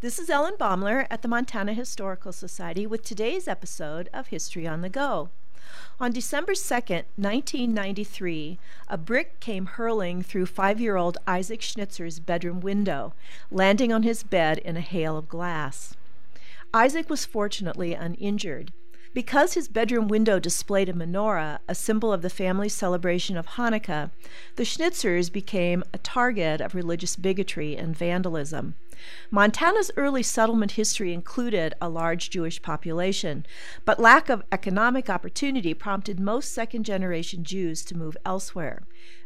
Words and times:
This 0.00 0.20
is 0.20 0.30
Ellen 0.30 0.54
Baumler 0.56 1.08
at 1.10 1.22
the 1.22 1.28
Montana 1.28 1.74
Historical 1.74 2.30
Society 2.30 2.86
with 2.86 3.02
today's 3.02 3.48
episode 3.48 4.08
of 4.14 4.28
History 4.28 4.64
on 4.64 4.80
the 4.80 4.88
Go. 4.88 5.30
On 5.98 6.12
December 6.12 6.52
2nd, 6.52 7.02
1993, 7.16 8.60
a 8.86 8.96
brick 8.96 9.40
came 9.40 9.66
hurling 9.66 10.22
through 10.22 10.46
five 10.46 10.80
year 10.80 10.94
old 10.94 11.18
Isaac 11.26 11.62
Schnitzer's 11.62 12.20
bedroom 12.20 12.60
window, 12.60 13.12
landing 13.50 13.92
on 13.92 14.04
his 14.04 14.22
bed 14.22 14.58
in 14.58 14.76
a 14.76 14.80
hail 14.80 15.18
of 15.18 15.28
glass. 15.28 15.96
Isaac 16.72 17.10
was 17.10 17.24
fortunately 17.24 17.92
uninjured. 17.92 18.72
Because 19.14 19.54
his 19.54 19.68
bedroom 19.68 20.08
window 20.08 20.38
displayed 20.38 20.88
a 20.88 20.92
menorah, 20.92 21.58
a 21.66 21.74
symbol 21.74 22.12
of 22.12 22.22
the 22.22 22.30
family's 22.30 22.74
celebration 22.74 23.36
of 23.36 23.46
Hanukkah, 23.46 24.10
the 24.56 24.64
Schnitzers 24.64 25.32
became 25.32 25.82
a 25.92 25.98
target 25.98 26.60
of 26.60 26.74
religious 26.74 27.16
bigotry 27.16 27.76
and 27.76 27.96
vandalism. 27.96 28.74
Montana's 29.30 29.92
early 29.96 30.24
settlement 30.24 30.72
history 30.72 31.12
included 31.12 31.72
a 31.80 31.88
large 31.88 32.30
Jewish 32.30 32.60
population, 32.60 33.46
but 33.84 34.00
lack 34.00 34.28
of 34.28 34.42
economic 34.50 35.08
opportunity 35.08 35.72
prompted 35.72 36.18
most 36.18 36.52
second 36.52 36.84
generation 36.84 37.44
Jews 37.44 37.84
to 37.84 37.96
move 37.96 38.16
elsewhere. 38.26 38.82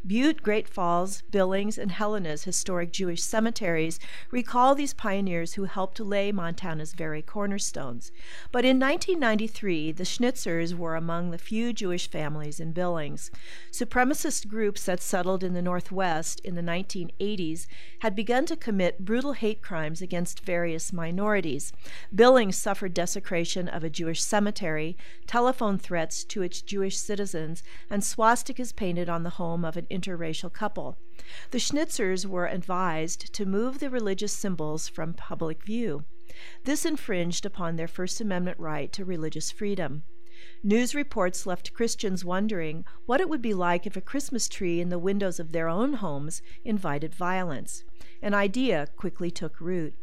Butte, 0.06 0.42
Great 0.42 0.68
Falls, 0.68 1.22
Billings, 1.30 1.78
and 1.78 1.92
Helena's 1.92 2.44
historic 2.44 2.92
Jewish 2.92 3.22
cemeteries 3.22 3.98
recall 4.30 4.74
these 4.74 4.92
pioneers 4.92 5.54
who 5.54 5.64
helped 5.64 6.00
lay 6.00 6.32
Montana's 6.32 6.92
very 6.92 7.22
cornerstones. 7.22 8.12
But 8.50 8.64
in 8.64 8.78
1993, 8.78 9.71
the 9.72 10.04
Schnitzers 10.04 10.76
were 10.76 10.96
among 10.96 11.30
the 11.30 11.38
few 11.38 11.72
Jewish 11.72 12.10
families 12.10 12.60
in 12.60 12.72
Billings. 12.72 13.30
Supremacist 13.70 14.46
groups 14.46 14.84
that 14.84 15.00
settled 15.00 15.42
in 15.42 15.54
the 15.54 15.62
Northwest 15.62 16.40
in 16.40 16.56
the 16.56 16.62
1980s 16.62 17.66
had 18.00 18.14
begun 18.14 18.44
to 18.44 18.54
commit 18.54 19.06
brutal 19.06 19.32
hate 19.32 19.62
crimes 19.62 20.02
against 20.02 20.44
various 20.44 20.92
minorities. 20.92 21.72
Billings 22.14 22.56
suffered 22.56 22.92
desecration 22.92 23.66
of 23.66 23.82
a 23.82 23.88
Jewish 23.88 24.22
cemetery, 24.22 24.94
telephone 25.26 25.78
threats 25.78 26.22
to 26.24 26.42
its 26.42 26.60
Jewish 26.60 26.98
citizens, 26.98 27.62
and 27.88 28.02
swastikas 28.02 28.76
painted 28.76 29.08
on 29.08 29.22
the 29.22 29.30
home 29.40 29.64
of 29.64 29.78
an 29.78 29.86
interracial 29.90 30.52
couple. 30.52 30.98
The 31.50 31.58
Schnitzers 31.58 32.26
were 32.26 32.46
advised 32.46 33.32
to 33.32 33.46
move 33.46 33.78
the 33.78 33.88
religious 33.88 34.34
symbols 34.34 34.86
from 34.86 35.14
public 35.14 35.64
view. 35.64 36.04
This 36.64 36.84
infringed 36.84 37.44
upon 37.44 37.76
their 37.76 37.88
First 37.88 38.20
Amendment 38.20 38.58
right 38.58 38.92
to 38.92 39.04
religious 39.04 39.50
freedom. 39.50 40.02
News 40.62 40.94
reports 40.94 41.46
left 41.46 41.72
Christians 41.72 42.24
wondering 42.24 42.84
what 43.06 43.20
it 43.20 43.28
would 43.28 43.42
be 43.42 43.54
like 43.54 43.86
if 43.86 43.96
a 43.96 44.00
Christmas 44.00 44.48
tree 44.48 44.80
in 44.80 44.88
the 44.88 44.98
windows 44.98 45.38
of 45.38 45.52
their 45.52 45.68
own 45.68 45.94
homes 45.94 46.42
invited 46.64 47.14
violence. 47.14 47.84
An 48.20 48.34
idea 48.34 48.88
quickly 48.96 49.30
took 49.30 49.60
root. 49.60 49.94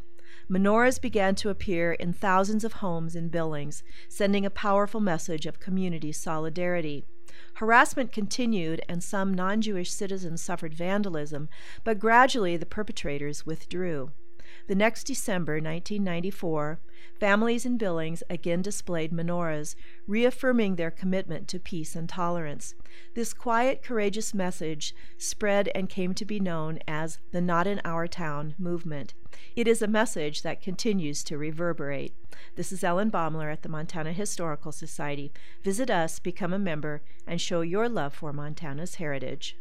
Menorahs 0.50 1.00
began 1.00 1.36
to 1.36 1.50
appear 1.50 1.94
in 1.94 2.14
thousands 2.14 2.64
of 2.64 2.74
homes 2.74 3.16
in 3.16 3.30
Billings, 3.30 3.84
sending 4.08 4.46
a 4.46 4.50
powerful 4.50 5.00
message 5.00 5.46
of 5.46 5.60
community 5.60 6.12
solidarity. 6.12 7.06
Harassment 7.56 8.12
continued, 8.12 8.82
and 8.90 9.04
some 9.04 9.34
non 9.34 9.62
Jewish 9.62 9.92
citizens 9.92 10.42
suffered 10.42 10.74
vandalism, 10.74 11.50
but 11.84 12.00
gradually 12.00 12.58
the 12.58 12.66
perpetrators 12.66 13.46
withdrew. 13.46 14.12
The 14.68 14.76
next 14.76 15.06
December, 15.06 15.54
1994, 15.54 16.80
families 17.20 17.66
in 17.66 17.78
Billings 17.78 18.24
again 18.30 18.62
displayed 18.62 19.12
menorahs, 19.12 19.76
reaffirming 20.08 20.76
their 20.76 20.92
commitment 20.92 21.48
to 21.50 21.60
peace 21.60 21.96
and 21.96 22.08
tolerance. 22.08 22.76
This 23.14 23.34
quiet, 23.34 23.84
courageous 23.84 24.34
message 24.34 24.96
spread 25.18 25.70
and 25.76 25.90
came 25.90 26.14
to 26.14 26.26
be 26.26 26.40
known 26.40 26.80
as 26.88 27.20
the 27.32 27.42
Not 27.42 27.68
in 27.68 27.82
Our 27.84 28.08
Town 28.08 28.56
movement. 28.58 29.14
It 29.56 29.68
is 29.68 29.82
a 29.82 29.88
message 29.88 30.42
that 30.44 30.62
continues 30.62 31.24
to 31.26 31.38
reverberate. 31.38 32.14
This 32.56 32.72
is 32.72 32.84
Ellen 32.84 33.12
Baumler 33.12 33.52
at 33.52 33.64
the 33.64 33.70
Montana 33.70 34.14
Historical 34.14 34.72
Society. 34.72 35.32
Visit 35.64 35.90
us, 35.90 36.20
become 36.20 36.54
a 36.54 36.60
member, 36.60 37.02
and 37.28 37.40
show 37.40 37.62
your 37.62 37.90
love 37.90 38.14
for 38.14 38.34
Montana's 38.34 38.96
heritage. 38.96 39.58